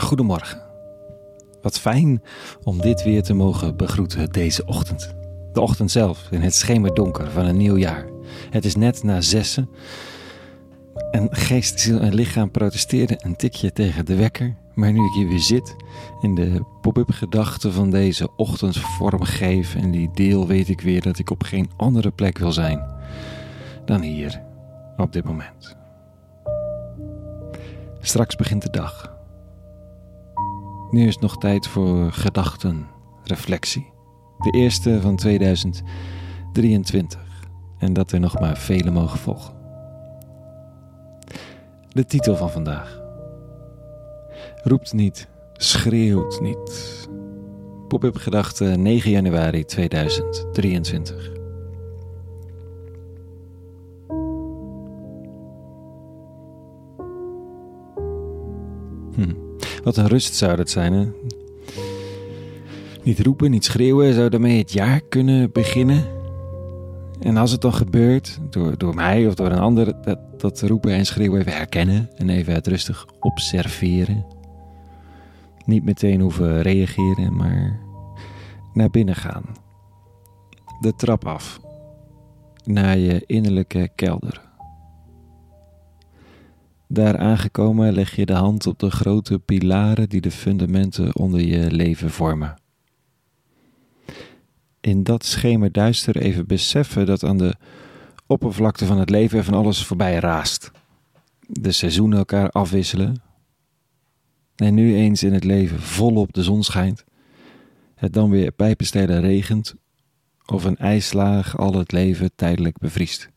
[0.00, 0.60] Goedemorgen.
[1.62, 2.22] Wat fijn
[2.62, 5.14] om dit weer te mogen begroeten deze ochtend.
[5.52, 8.06] De ochtend zelf, in het schemerdonker van een nieuw jaar.
[8.50, 9.68] Het is net na zessen.
[11.10, 14.56] En geest, ziel en lichaam protesteerden een tikje tegen de wekker.
[14.74, 15.76] Maar nu ik hier weer zit
[16.22, 21.18] en de pop-up gedachten van deze ochtend vormgeef en die deel, weet ik weer dat
[21.18, 22.98] ik op geen andere plek wil zijn
[23.84, 24.42] dan hier
[24.96, 25.76] op dit moment.
[28.00, 29.19] Straks begint de dag.
[30.90, 32.86] Nu is nog tijd voor gedachten,
[33.24, 33.92] reflectie.
[34.38, 37.20] De eerste van 2023
[37.78, 39.54] en dat er nog maar vele mogen volgen.
[41.88, 43.00] De titel van vandaag.
[44.62, 47.08] Roept niet, schreeuwt niet.
[47.88, 51.30] Pop-up gedachten 9 januari 2023.
[59.14, 59.49] Hm.
[59.82, 61.08] Wat een rust zou dat zijn, hè?
[63.02, 66.04] Niet roepen, niet schreeuwen, zou daarmee het jaar kunnen beginnen.
[67.20, 70.92] En als het dan gebeurt, door, door mij of door een ander, dat, dat roepen
[70.92, 74.26] en schreeuwen even herkennen en even het rustig observeren.
[75.64, 77.80] Niet meteen hoeven reageren, maar
[78.72, 79.44] naar binnen gaan.
[80.80, 81.60] De trap af,
[82.64, 84.49] naar je innerlijke kelder.
[86.92, 91.70] Daar aangekomen leg je de hand op de grote pilaren die de fundamenten onder je
[91.70, 92.54] leven vormen.
[94.80, 97.54] In dat schemerduister even beseffen dat aan de
[98.26, 100.70] oppervlakte van het leven van alles voorbij raast.
[101.46, 103.22] De seizoenen elkaar afwisselen.
[104.56, 107.04] En nu eens in het leven volop de zon schijnt.
[107.94, 109.74] Het dan weer pijpenstelen regent.
[110.46, 113.30] Of een ijslaag al het leven tijdelijk bevriest.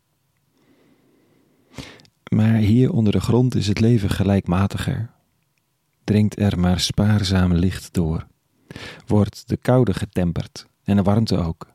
[2.34, 5.10] Maar hier onder de grond is het leven gelijkmatiger.
[6.04, 8.28] Dringt er maar spaarzaam licht door.
[9.06, 11.72] Wordt de koude getemperd en de warmte ook.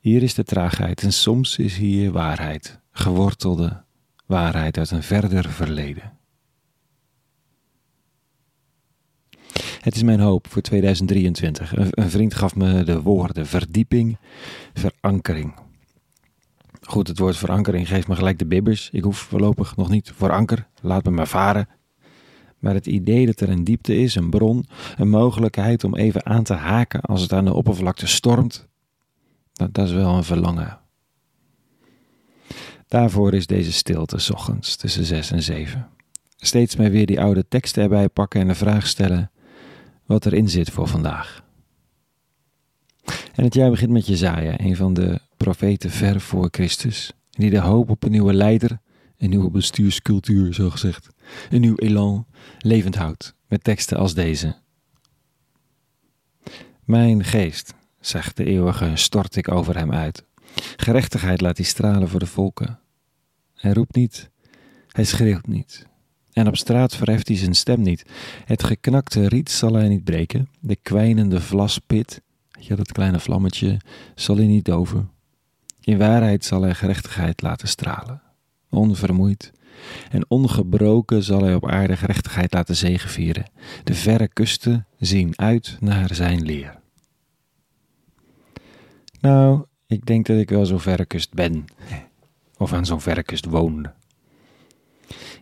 [0.00, 3.84] Hier is de traagheid en soms is hier waarheid, gewortelde
[4.26, 6.18] waarheid uit een verder verleden.
[9.80, 11.76] Het is mijn hoop voor 2023.
[11.76, 14.18] Een vriend gaf me de woorden verdieping,
[14.74, 15.54] verankering.
[16.80, 18.90] Goed, het woord verankering geeft me gelijk de bibbers.
[18.92, 21.68] Ik hoef voorlopig nog niet voor anker, laat me maar varen.
[22.58, 26.42] Maar het idee dat er een diepte is, een bron, een mogelijkheid om even aan
[26.42, 28.68] te haken als het aan de oppervlakte stormt,
[29.52, 30.78] dat, dat is wel een verlangen.
[32.88, 35.88] Daarvoor is deze stilte s ochtends tussen zes en zeven.
[36.36, 39.30] Steeds maar weer die oude teksten erbij pakken en de vraag stellen
[40.06, 41.44] wat erin zit voor vandaag.
[43.34, 47.58] En het jaar begint met Jezaja, een van de profeten ver voor Christus, die de
[47.58, 48.80] hoop op een nieuwe leider,
[49.18, 51.08] een nieuwe bestuurscultuur, zo gezegd,
[51.50, 52.26] een nieuw elan
[52.58, 54.56] levend houdt, met teksten als deze.
[56.84, 60.24] Mijn geest, zegt de eeuwige, stort ik over hem uit.
[60.76, 62.78] Gerechtigheid laat hij stralen voor de volken.
[63.54, 64.30] Hij roept niet,
[64.88, 65.86] hij schreeuwt niet.
[66.32, 68.04] En op straat verheft hij zijn stem niet.
[68.44, 72.22] Het geknakte riet zal hij niet breken, de kwijnende vlaspit,
[72.60, 73.80] ja, dat kleine vlammetje,
[74.14, 75.18] zal hij niet doven.
[75.90, 78.22] In waarheid zal hij gerechtigheid laten stralen,
[78.68, 79.52] onvermoeid
[80.10, 83.50] en ongebroken zal hij op aarde gerechtigheid laten zegevieren.
[83.84, 86.80] De verre kusten zien uit naar zijn leer.
[89.20, 91.64] Nou, ik denk dat ik wel zo'n verre kust ben,
[92.56, 93.90] of aan zo'n verre kust woon.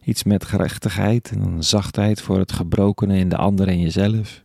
[0.04, 4.42] Iets met gerechtigheid en een zachtheid voor het gebrokene in de ander en jezelf.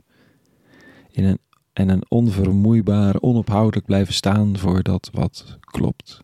[1.12, 1.40] In een,
[1.74, 6.24] en een onvermoeibaar, onophoudelijk blijven staan voor dat wat klopt.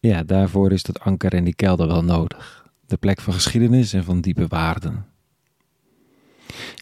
[0.00, 2.70] Ja, daarvoor is dat anker en die kelder wel nodig.
[2.86, 5.06] De plek van geschiedenis en van diepe waarden.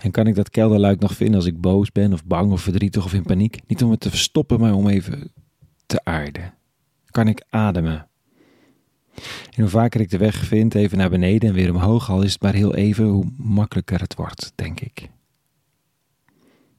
[0.02, 3.04] En kan ik dat kelderluik nog vinden als ik boos ben of bang of verdrietig
[3.04, 3.60] of in paniek?
[3.66, 5.32] Niet om het te verstoppen, maar om even
[5.86, 6.54] te aarden.
[7.06, 8.08] Kan ik ademen?
[9.50, 12.32] En hoe vaker ik de weg vind, even naar beneden en weer omhoog, al is
[12.32, 15.08] het maar heel even, hoe makkelijker het wordt, denk ik.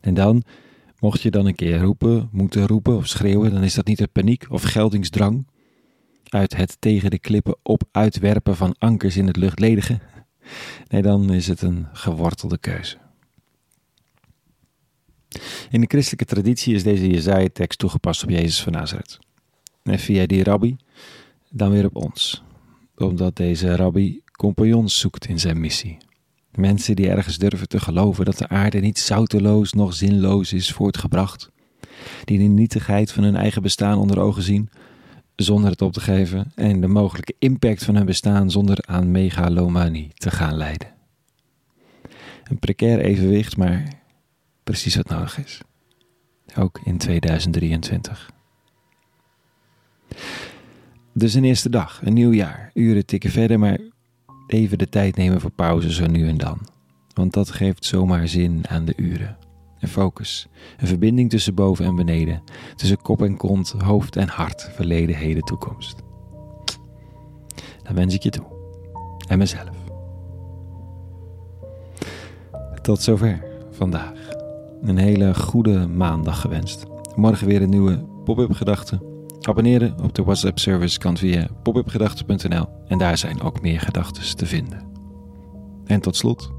[0.01, 0.43] En dan,
[0.99, 4.11] mocht je dan een keer roepen, moeten roepen of schreeuwen, dan is dat niet uit
[4.11, 5.47] paniek of geldingsdrang,
[6.29, 9.99] uit het tegen de klippen op uitwerpen van ankers in het luchtledige.
[10.87, 12.97] Nee, dan is het een gewortelde keuze.
[15.69, 19.19] In de christelijke traditie is deze Jezaja-tekst toegepast op Jezus van Nazareth.
[19.83, 20.75] En via die rabbi
[21.49, 22.43] dan weer op ons,
[22.95, 25.97] omdat deze rabbi compagnons zoekt in zijn missie.
[26.51, 31.51] Mensen die ergens durven te geloven dat de aarde niet zouteloos noch zinloos is voortgebracht,
[32.23, 34.69] die de nietigheid van hun eigen bestaan onder ogen zien,
[35.35, 40.11] zonder het op te geven, en de mogelijke impact van hun bestaan zonder aan megalomanie
[40.13, 40.93] te gaan leiden.
[42.43, 43.87] Een precair evenwicht, maar
[44.63, 45.61] precies wat nodig is.
[46.57, 48.31] Ook in 2023.
[51.13, 52.71] Dus een eerste dag, een nieuw jaar.
[52.73, 53.79] Uren tikken verder, maar
[54.53, 56.59] even de tijd nemen voor pauze zo nu en dan.
[57.13, 59.37] Want dat geeft zomaar zin aan de uren.
[59.79, 62.43] Een focus, een verbinding tussen boven en beneden,
[62.75, 65.95] tussen kop en kont, hoofd en hart, verleden, heden, toekomst.
[67.83, 68.45] Dan wens ik je toe.
[69.27, 69.75] En mezelf.
[72.81, 74.29] Tot zover vandaag.
[74.81, 76.85] Een hele goede maandag gewenst.
[77.15, 79.10] Morgen weer een nieuwe pop-up gedachte.
[79.41, 84.45] Abonneren op de WhatsApp service kan via popupgedachten.nl en daar zijn ook meer gedachten te
[84.45, 84.91] vinden.
[85.85, 86.51] En tot slot,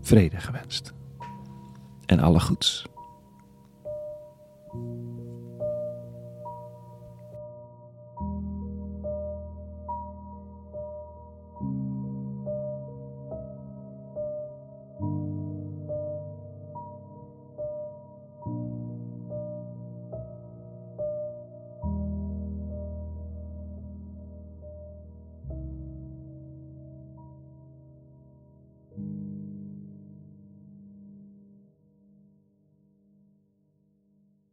[0.00, 0.94] vrede gewenst.
[2.06, 2.86] En alle goeds.